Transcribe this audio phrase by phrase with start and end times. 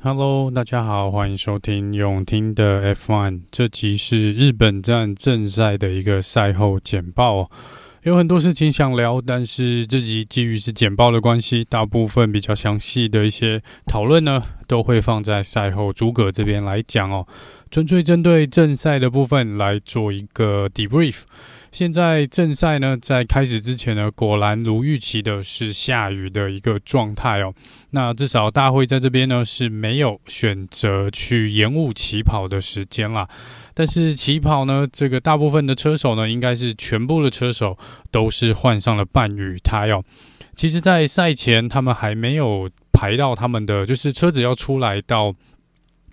[0.00, 3.40] Hello，大家好，欢迎收听永听的 F1。
[3.50, 7.50] 这集是日本站正赛的一个赛后简报。
[8.04, 17.26] 有很多事情想聊，但是这集基于是简报的关系，大部分比较详细的一些讨论呢，都会放在赛后诸葛这边来讲哦。
[17.68, 21.22] 纯粹针对正赛的部分来做一个 debrief。
[21.70, 27.54] 现在正赛呢，在开始之前呢，果然如预期的是下雨的一个状态哦。
[27.90, 33.28] 那至少大会在这边呢是没有选择去延误起跑的时间啦。
[33.74, 37.76] 但是起跑呢，这个大部分的车手呢，应该是全部的车手
[38.10, 40.02] 都是换上了半雨胎哦。
[40.56, 45.34] 其实，在赛前他们还没有排到他们的，就是车子要出来到。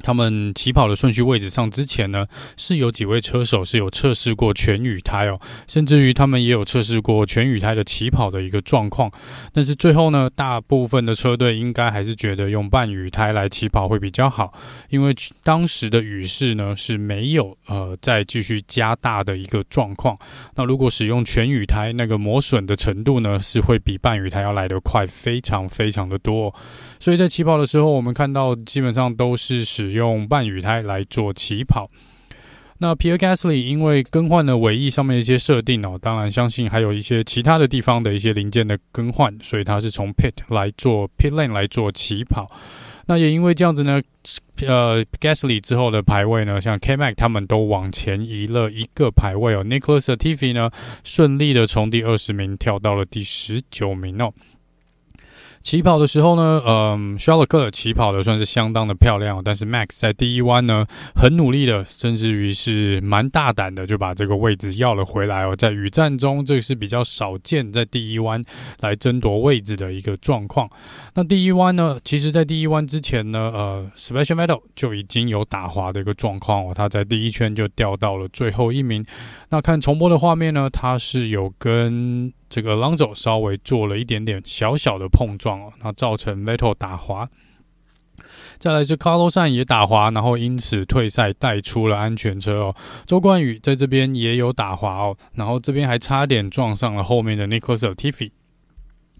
[0.05, 2.27] 他们起跑的顺序位置上之前呢，
[2.58, 9.12] 是有几位车手是有测试过全雨胎哦，甚至于他们也有测试过全雨胎的起跑的一个状况。
[9.52, 14.54] 但是最后呢，大部分的车队应该还是觉得用半雨胎来起跑会比较好，
[14.90, 20.16] 因为当时的雨势呢是没有呃再继续加大的一个状况。
[20.54, 26.54] 那如果使用全雨胎，那个磨损的程度呢是会比半雨胎要来得快，非常非常的多。
[26.99, 31.90] 所以在起跑的时候，我们看到基本上都是使用半雨胎来做起跑。
[32.77, 42.46] 那 Pierre Gasly 因为更换了尾翼上面的一些设定哦，当然相信还有一些其他的地方的一些零件的更换，所以他是从 Pit 来做 Pit Lane 来做起跑。
[43.07, 44.01] 那也因为这样子呢，
[44.66, 49.63] 呃，Gasly 之后的排位呢，像 K-Mag 他们都往前移了一个排位哦。
[49.63, 50.70] Nicholas Tiffy 呢，
[51.04, 54.34] 顺利的从第二十名跳到了第十九名哦。
[55.66, 60.85] 起跑的时候呢，嗯，肖勒克起跑的算是相当的漂亮，但是 Max 在第一弯呢，
[61.16, 65.56] 很努力的，甚至于是蛮大胆的，就把这个位置要了回来哦。
[65.56, 68.40] 在雨战中，这是比较少见，在第一弯
[68.81, 70.69] 来争夺位置的一个状况。
[71.16, 79.03] 那第一弯呢，其实在第一弯之前呢，呃，Special Metal 就已经有打滑的一个状况哦，他在第一圈就掉到了最后一名。
[79.50, 87.27] 那看重播的画面呢，他是有跟这个 Alonso 稍微做了一点点小小的碰撞哦，那造成 Vettel 打滑。
[88.57, 92.75] 再来是 Carlosan 也打滑，然后因此退赛带出了安全车哦。
[93.05, 98.31] 周冠宇在这边也有打滑哦，然后这边还差点撞上了后面的 Nicholas Tiffy。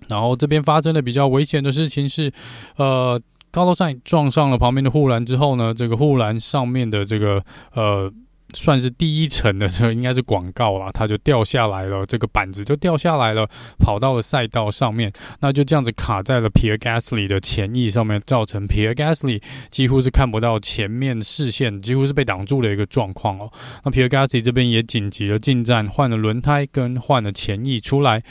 [0.07, 2.31] 然后这边发生的比较危险的事情是，
[2.78, 7.44] 呃 carlos 撞上了旁边的护栏之后呢，这个护栏上面的这个
[7.74, 8.09] 呃。
[8.56, 15.12] 算是第一层的这个应该是广告啦，它就掉下来了，这个板子就掉下来了，跑到了赛道上面，
[15.42, 23.52] 那就这样子卡在了 Pierre Gasly 的前翼上面，造成 Pierre Gasly 几乎是看不到前面视线，几乎是被挡住的一个状况哦。
[23.84, 28.24] 那 Pierre Gasly 这边也紧急的进站，换了轮胎跟换了前翼出来。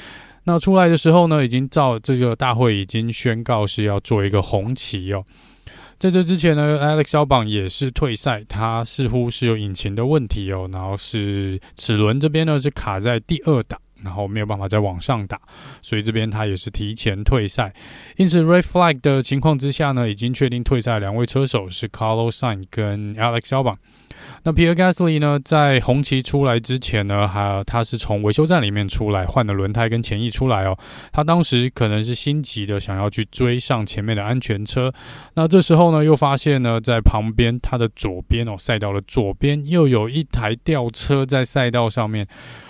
[0.47, 5.25] 那出来的时候呢，已经照这个大会已经宣告是要做一个红旗哦。
[6.05, 15.41] 在这之前呢，Alex Albon 也是退赛，他似乎是有引擎的问题哦，然后是齿轮这边呢是卡在第二档，然后没有办法再往上打，
[15.81, 17.73] 所以这边他也是提前退赛。
[18.19, 23.77] 因此，Red Flag 的情况之下呢，已经确定退赛两位车手是 Carlos Sain 跟 Alex Albon。
[24.43, 30.77] 那 Pierre Gasly 呢，在红旗出来之前呢，还他是从维修站里面出来，换了轮胎跟前翼出来哦。
[31.13, 34.93] 他当时可能是心急的，想要去追上前面的安全车。
[35.35, 42.27] 那这时候呢，又发现呢，在旁边他的左边哦，赛道的左边又有一台吊车在赛道上面。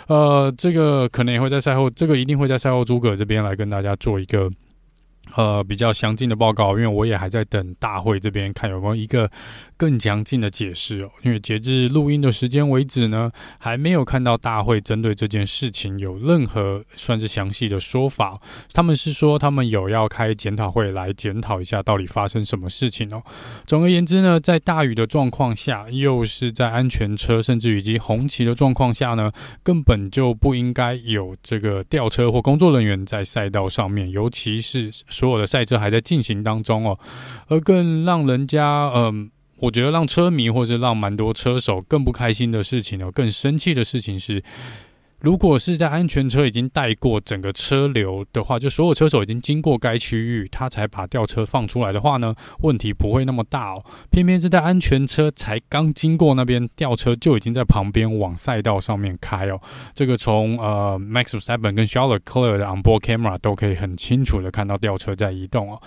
[0.06, 4.50] 呃，这个可能也会在赛后，这个一定会在赛后诸葛这边来跟大家做一个。
[5.36, 9.28] 呃，比较详尽的报告，因为我也还在等大会这边看有没有一个
[9.84, 11.10] 更详尽的解释哦。
[11.22, 18.40] 因为截至录音的时间为止呢，还没有看到大会针对这件事情有任何算是详细的说法。
[18.72, 23.22] 他们是说他们有要开检讨会来检讨一下到底发生什么事情哦。
[23.66, 29.30] 总而言之呢，在大雨的状况下，又是在安全车甚至以及红旗的状况下呢，
[29.62, 34.90] 根本就不应该有这个吊车或工作人员在赛道上面，尤其是。
[35.08, 36.98] 所有的赛车还在进行当中哦，
[37.48, 44.42] 而更让人家嗯、我觉得让车迷或者让蛮多车手更不开心的事情哦，更生气的事情是，
[45.20, 53.82] 如果是在安全车已经带过整个车流的话，就所有车手已经经过该区域，他才把吊车放出来的话呢，问题不会那么大哦。
[54.10, 59.58] 偏偏是在安全车才刚经过那边，吊车就已经在旁边往赛道上面开哦。
[59.94, 65.80] 这个从呃 Max Seven 跟 Charles Leclerc 的 onboard camera 都可以很清楚的看到吊车在移动哦。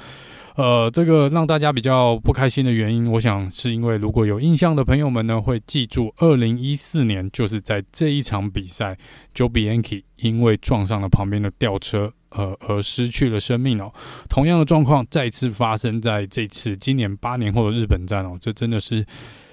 [0.58, 8.98] 呃，这个让大家比较不开心的原因，我想是因为如果有印象的朋友们呢，会记住二零一四年就是在这一场比赛
[9.36, 13.94] ，Joe Bianchi 因为撞上了旁边的吊车呃而失去了生命哦。
[14.32, 19.06] 同样的状况再次发生在这次今年八年后的日本站哦，这真的是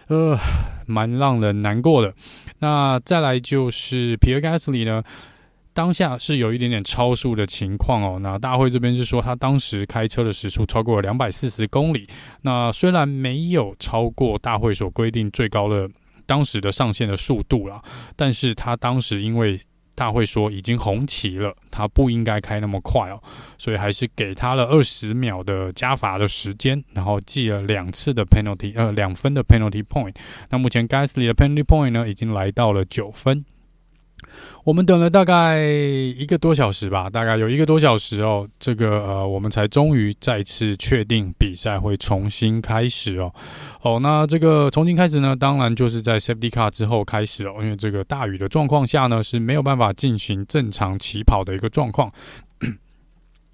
[0.08, 0.34] 呃
[0.86, 2.14] 蛮让人难过的。
[2.60, 5.02] 那再来就是皮尔盖斯里呢，
[5.74, 8.18] 当下是有一点点超速的情况哦。
[8.22, 12.08] 那大会这边是说他当时开车的时速超过了两百四十公里。
[12.40, 15.86] 那虽然没有超过大会所规定最高的。
[16.26, 17.82] 当时的上限的速度啦，
[18.16, 19.60] 但是他当时因为
[19.94, 23.22] 大会说已经红旗了，他不应该开那么快哦，
[23.58, 30.14] 所以还是给他了二十秒的加罚的时间，然后记了两次的 penalty，呃，两分的 penalty point。
[30.48, 33.44] 那目前 Gasly 的 penalty point 呢，已经来到了九分。
[34.64, 43.32] 我们等了大概一个多小时吧，大概有一个多小时哦，这个呃，我们才终于再次确定比赛会重新开始哦。
[43.82, 52.10] 哦，那这个重新开始呢，当然就是在 Safety Car 之后开始哦，因为这个大雨的状况下呢，是没有办法进行正常起跑的一个状况。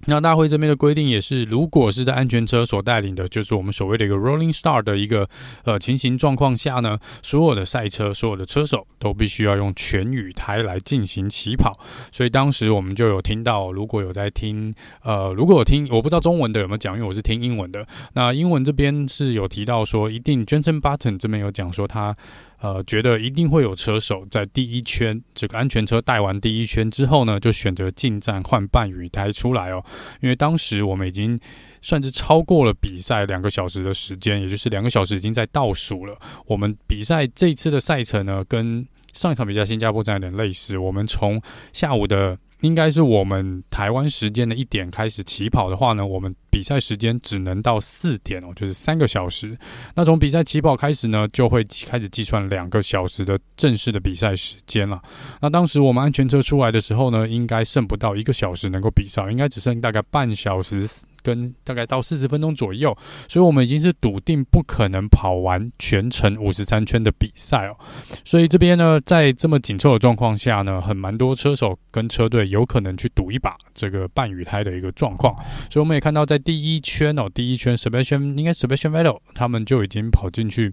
[0.06, 5.28] 那大会这边的规定也是，如果是在安全车所带领的，就是我们所谓的一个 rolling star 的一个
[5.64, 11.72] 呃情形状况下呢，所有的赛车、所有的车手都必须要用全雨胎来进行起跑。
[12.10, 17.86] 所以当时我们就有听到，如果有在听，呃，如果有听，我不知道中文的有没有讲，因为我是听英文的。
[18.14, 22.16] 那英文这边是有提到说，一定 Jenson Button 这边有讲说他。
[22.60, 29.82] 呃，觉得一定会有车手在第一圈这个安全车带完第一圈之后呢，就选择进站换半雨胎出来哦。
[30.20, 31.40] 因为当时我们已经
[31.80, 36.18] 算是超过了比赛两个小时的时间，也就是两个小时已经在倒数了。
[36.46, 40.76] 我们比赛这次的赛程呢，跟上一场比赛新加坡站有点类似。
[40.76, 41.40] 我们从
[41.72, 49.56] 下午的应该是我们台湾时间的一点开始起跑的话呢，我们比赛时间只能到四点哦，就是三个小时。
[49.94, 55.00] 那从比赛起跑开始呢，就会开始计算两个小时的正式的比赛时间了。
[55.40, 60.86] 那当时我们安全车出来的时候呢，应该剩不到一个小时能够比赛，应该只剩大概半小时
[61.22, 62.94] 跟大概到四十分钟左右。
[63.28, 67.76] 所以我们已经是笃定不可能跑完全程五十三圈的比赛哦。
[68.24, 75.32] 所以这边呢，在这么紧凑的状况下呢，很蛮多车手跟车队有可能去赌一把这个半雨胎的一个状况。
[75.70, 76.40] 所以我们也看到在。
[76.50, 80.72] 第一圈哦，第一圈 Sebastian 应该 Sebastian Vettel 他们就已经跑进去，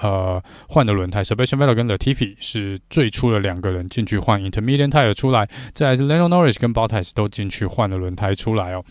[0.00, 1.24] 呃，换了轮胎。
[1.24, 8.84] Sebastian Vettel 跟 Latifi 是最初的两个人进去换 Intermediate tire 出来，再来是 Lando Norris 跟 Bottas 都进去换了轮胎出来哦。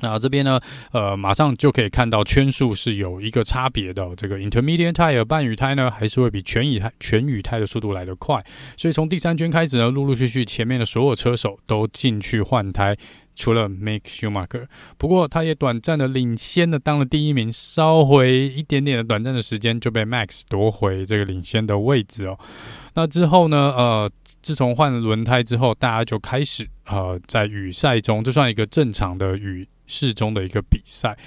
[0.00, 0.58] 那这边呢，
[0.92, 4.08] 呃，马上就可以看到圈数是有一个差别的。
[4.16, 8.38] 这个 Intermediate tire 半雨胎呢，还是会比全雨胎全雨胎的速度来得快。
[8.76, 12.96] 所以从第三圈开始呢，陆陆续续前面的所有车手都进去换胎。
[13.36, 14.66] 除了 Make Schumacher，
[14.98, 22.38] 不过他也短暂的领先的当了第一名，稍微一点点的短暂的时间就被 Max 夺回这个领先的位置哦。
[22.94, 23.72] 那之后呢？
[23.74, 24.10] 呃，
[24.42, 31.18] 自从换了轮胎之后，大家就开始呃在雨赛中，就算一个正常的雨适中的一个比赛。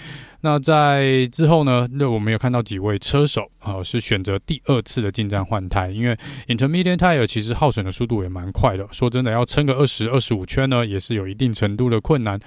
[0.45, 6.17] 那在之后呢，那我们有看到几位车手啊、呃，是选择第二次的进站换胎，因为
[6.47, 8.85] Intermediate tire 其实耗损的速度也蛮快的。
[8.91, 12.37] 说真的，要撑个二十二十五圈呢，也是有一定程度的困难。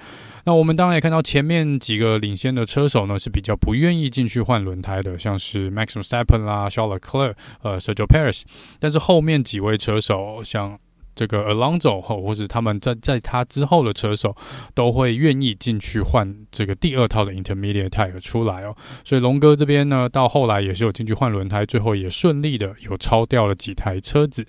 [0.45, 7.33] 那我们当然也看到前面几个领先的车手呢，是比较不愿意进去换轮胎的，像是 Max Verstappen 啦、Charles Leclerc、
[7.63, 8.43] 呃、Sergio Perez。
[8.79, 10.77] 但是后面几位车手像。
[11.17, 14.35] 这个 Alonso 后，或者他们在在他之后的车手，
[14.75, 18.75] 都会愿意进去换这个第二套的 Intermediate tire 出来哦。
[19.03, 24.45] 所以龙哥这边呢，到后来也是有进去换轮胎，最后也顺利的有超掉了几台车子。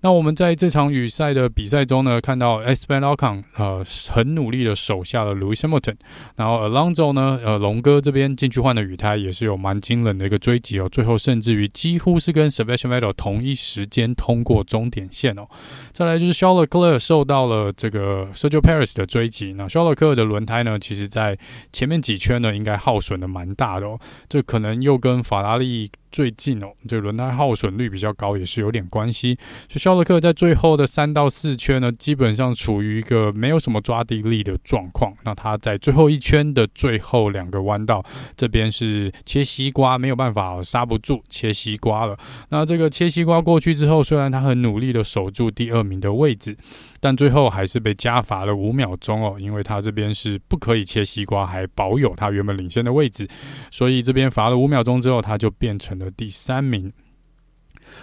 [0.00, 5.96] 那我们在这场雨赛的比赛中呢，看到 Esteban Ocon 呃很努力的守下了 Louis Hamilton，
[6.34, 15.46] 然后 Alonso 呢，呃龙哥这边进去换的雨胎也是有蛮惊人的一个追击哦，最后甚至于几乎是跟 Sebastian Vettel 同一时间通过终点线哦。
[15.92, 21.38] 再那就是 Charles Leclerc 受到了这个 Sergio p a r i s 的追击，那 Charles Leclerc 的轮胎呢，其实在
[21.72, 25.90] 前面几圈呢应该耗损的蛮大的哦，这可能又跟法拉利。
[26.10, 29.38] 最近哦，这轮胎耗损率比较高，也是有点关系。
[29.66, 35.12] 就肖勒克在最后的三到四圈呢，基本上处于一个没有什么抓地力的状况。
[35.24, 38.04] 那他在最后一圈的最后两个弯道，
[38.36, 42.16] 这边是切西瓜，没有办法刹不住，切西瓜了。
[42.48, 46.56] 那这个切西瓜过去之后，虽然他很努力的守住第二名的位置，
[47.00, 53.28] 但最后还是被加罚了五秒钟哦，因为他这边是不可以切西瓜，还保有他原本领先的位置，
[53.70, 55.98] 所以这边罚了五秒钟之后，他就变成。
[55.98, 56.92] 了第三名。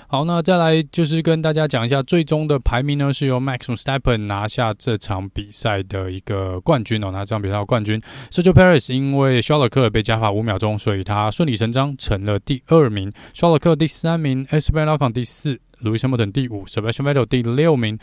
[0.07, 8.01] 好，那再来就是跟大家讲一下最终的排名呢，是由 Max Verstappen 拿下这场比赛的一个冠军哦，拿这场比赛的冠军。
[8.29, 13.09] Sergio Perez 因为肖勒克尔被加罚五秒钟，所以他顺理成章成了第二名。
[13.33, 17.97] 肖勒克第三名，Esteban Ocon 第四 l o u i s Hamilton 第五，Sebastian Vettel 第六名。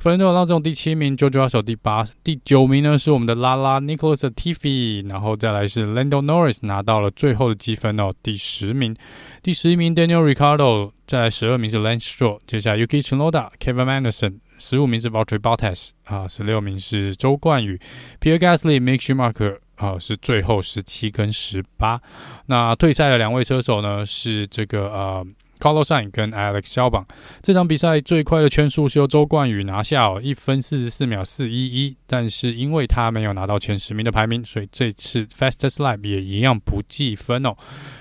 [0.00, 8.94] Fernando Alonso 第七名，George Russell 第八，第九名呢是我们的拉拉 Nicholas Latifi，然后再来是 Lando Norris 拿到了最后的积分哦，第十名，
[9.42, 17.80] 第十一名 Daniel Ricardo，再来十二名是 Lance Stroll，接下来 Yuki Tsunoda、Kevin Magnussen，十五名是 Valtteri Bottas 啊，十六名是周冠宇
[18.20, 22.00] ，Pierre Gasly、Mick Schumacher 啊是最后十七跟十八，
[22.46, 25.26] 那退赛的两位车手呢是这个呃。
[25.58, 27.06] Carlos s a i n 跟 Alex 肖榜
[27.42, 31.96] 这场比赛最快的圈速是由周冠宇拿下哦，一分四十四秒四一一。
[32.06, 37.54] 但是因为他没有拿到前十名的排名，所以这次 Fastest Lap 也一样不计分哦。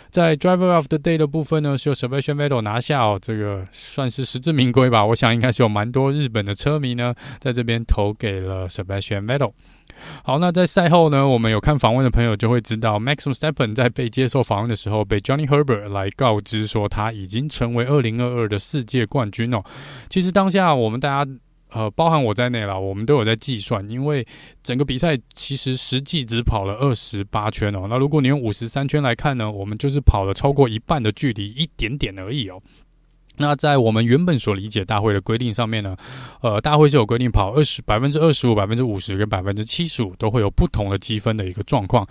[0.09, 5.05] 在 Driver of the Day 的部分呢，是由 Sebastian Vettel 拿下哦，这个算是实至名归吧。
[5.05, 9.51] 我想应该是有蛮多日本的车迷呢，在这边投给了 Sebastian Vettel。
[10.23, 19.63] 好，那在赛后呢，我们有看访问的朋友就会知道，Max Verstappen 在被接受访问的时候，被 Johnny Herbert 来告知说他已经成为二零二二的世界冠军哦。
[20.09, 21.31] 其实当下我们大家，
[21.71, 24.25] 呃，包含我在内啦，我们都有在计算，因为
[24.63, 27.87] 整个比赛其实实际只跑了二十八圈哦。
[27.89, 32.61] 那如果你用五十三圈来看呢，我们就是跑了超过一半的距离，一点点而已哦。
[33.37, 35.95] 那在我们原本所理解大会的规定上面呢，
[36.41, 42.07] 呃，大会是有规定跑二十百分之二十五、百分之五十跟百分之七十五都会有不同的积分的一个状况。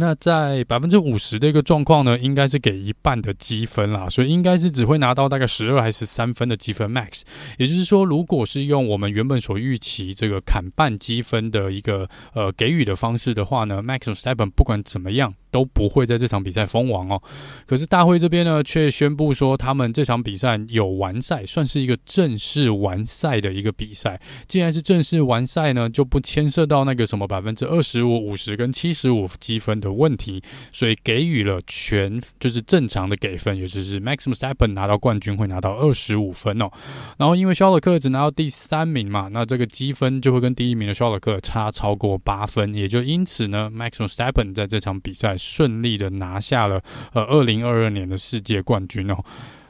[0.00, 7.22] 那在百分之五十的一个状况呢，应该是给一半的积分啦，所以应该是只会拿到大概十二还是十三分的积分 max。
[7.58, 15.34] 也就是说，如果是用我们原本所预期这个砍半积分的一个呃给予的方式的话呢，Max s t e p e n 不管怎么样。
[15.50, 17.22] 都不会在这场比赛封王哦。
[17.66, 24.20] 可是大会这边呢，却宣布说他们这场比赛有完赛，算是一个正式完赛的一个比赛。
[24.46, 30.42] 既然是正式完赛呢，就不牵涉到那个什么百分之二十五、五十跟七十五积分的问题，
[30.72, 36.70] 所以给予了全就是正常的给分，也就是 Max Verstappen 拿到冠军会拿到二十五分哦。
[37.16, 45.36] 然后因为肖尔克只拿到第三名嘛，那这个积分就会跟第一名的肖尔克差超过八分，也就因此呢，Max Verstappen 在这场比赛。
[45.38, 49.24] 顺利的拿下了呃二零二二年的世界冠军哦，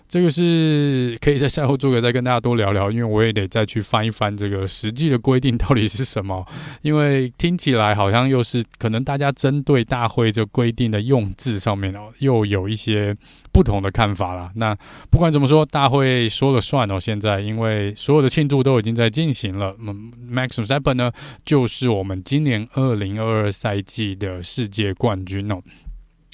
[0.08, 6.46] 这个是可以在赛后做个再跟大家多聊聊，因为我也得再去翻一翻这个实际的规定到底是什么，
[6.80, 13.14] 因为听起来好像又是可能大家针对大会这规定的用字上面哦，又有一些
[13.52, 14.50] 不同的看法啦。
[14.54, 14.74] 那
[15.10, 16.98] 不管怎么说，大会说了算哦。
[16.98, 21.12] 现在因为所有的庆祝都已经在进行了，那么 Max Verstappen 呢，
[21.44, 25.60] 就是我们今年二零二二赛季的世界冠军哦。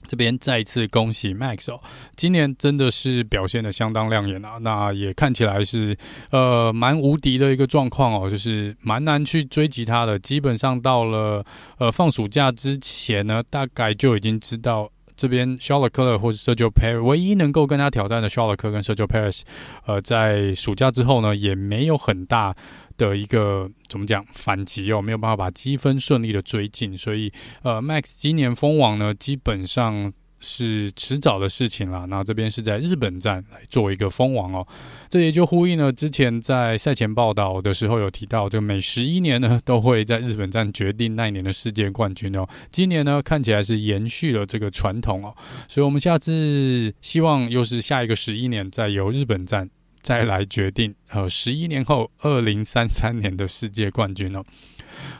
[0.07, 1.81] 这边再一次恭喜 Max 哦，
[2.17, 4.59] 今年真的是表现的相当亮眼啊！
[4.61, 5.97] 那也看起来是
[6.31, 10.19] 呃蛮无敌的一个状况哦，就是蛮难去追击他的。
[10.19, 11.45] 基本上到了
[11.79, 16.71] 呃放暑假之前呢，大概就已经知道这边 s h a r l o t t e c l e r 或者 Sergio
[16.71, 19.43] Perez 唯一能够跟他挑战的 Charlotte 科跟 Sergio Perez，
[19.87, 22.55] 呃，在暑假之后呢，也没有很大。
[22.97, 27.29] 的一个怎么讲反击哦，没有办法把积分顺利的追进，所以
[27.65, 30.13] 呃，Max 今年封王呢，基本上
[30.45, 32.07] 是迟早的事情了。
[32.07, 34.65] 那这边是在日本站来做一个封王哦，
[35.09, 42.47] 这也就呼应了之前在赛前报道的时候有提到，这个每十一年呢都会在日本站决定那一年的世界冠军哦。
[42.71, 45.35] 今年呢看起来是延续了这个传统哦，
[45.67, 49.71] 所以我们下次希望又是下一个十一年再由日本站。
[50.03, 54.45] 再来决定，呃，十一年后，二零三三年的世界冠军哦。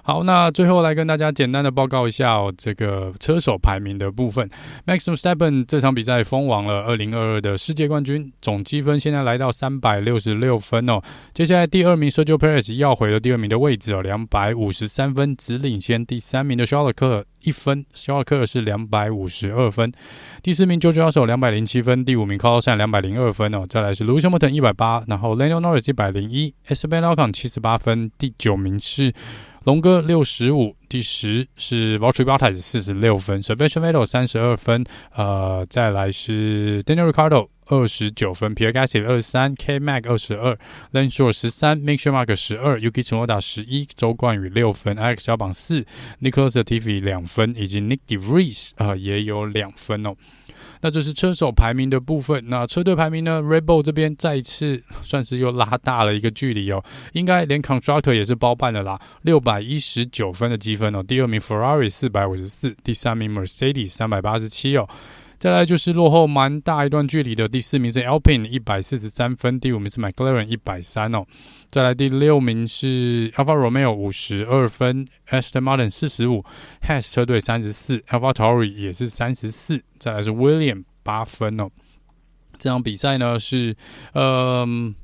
[0.03, 4.49] 好，那最后来跟大家简单的报告一下哦，这个车手排名的部分。
[4.87, 11.01] Maxim Stephen 这场比赛封王了二零二二的世界冠军，总积分现在来到三百六十六分哦。
[11.33, 17.85] 接下来第二名 Sergio Perez 要回了第二名的位置哦，两百五十三分，只领先第三名的肖尔克一分。
[17.95, 19.93] 肖尔克是两百五十二分。
[20.43, 23.65] 第四名 George Russell 两百零七分，第五名 Carlos Sainz 两百零二分哦。
[23.69, 29.13] 再来是 Lewis Hamilton 一百八，然后 Lando Norris 一百零一，Esteban Ocon 七十八分，第九名是。
[29.65, 34.85] 龙哥六十五，第十是 Valtteri Bottas 四十六分，Sebastian Vettel 三十二分，
[35.15, 40.59] 呃，再来是 Daniel Ricciardo 二十九分，Pierre Gasly 二十三，K Mag 二十二
[40.93, 45.85] ，Lance Stroll 十三，Mick Schumacher 十二，Yuki Tsunoda 十一，周冠宇六分，Alex 小榜四
[46.21, 50.15] ，Nicholas Latifi 两分，以及 Nick De Vries 啊、呃、也有两分哦。
[50.83, 52.45] 那这是车手排名的部分。
[52.49, 61.03] 那车队排名呢？Red Bull 这边再次算是又拉大了一个距离哦，应该连 Constructor 也是包办的啦，六百一十九分的积分哦。
[61.03, 64.87] 第二名 Ferrari 四百五十四，第三名 Mercedes 三百八十七哦。
[65.45, 71.23] 再来就是落后蛮大一段距离的，第四名是 Alpine 一百四十三分，第五名是 McLaren 一百三哦。
[71.69, 76.43] 再来第六名是 Alfa Romeo 五十二分，Esther Martin 四十五
[76.89, 79.85] ，Has 车队三十四，AlphaTauri 也是三十四。
[79.99, 81.69] 再来是 William 八分哦。
[82.57, 83.77] 这场比赛呢是，
[84.15, 84.95] 嗯、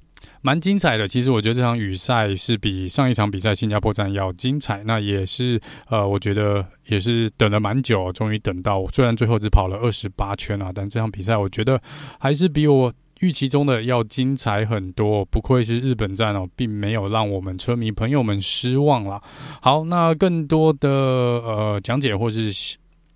[0.43, 1.07] 蛮精彩的。
[1.07, 4.83] 其实我觉得这场雨赛是比上一场比赛新加坡站要精彩。
[4.85, 8.87] 那也是呃，我觉得也是等了蛮久，终于等到。
[8.89, 11.81] 虽然最后只跑了二十八圈啊，但这场比赛我觉得
[12.19, 15.25] 还是比我预期中的要精彩很多。
[15.27, 19.23] 不愧是日本站哦，并没有让我们车迷朋友们失望啦。
[19.61, 22.51] 好，那更多的呃讲解或是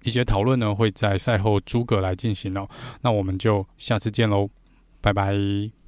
[0.03, 2.69] 一些讨论呢，会在赛后诸葛来进行哦。
[3.01, 4.51] 那我们就下次见喽，
[5.01, 5.84] 拜拜。